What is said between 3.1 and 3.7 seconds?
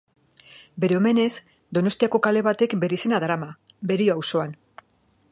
darama,